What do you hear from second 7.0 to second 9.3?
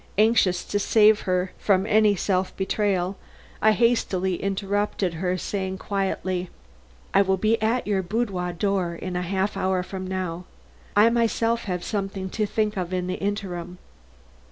"I will be at your boudoir door in a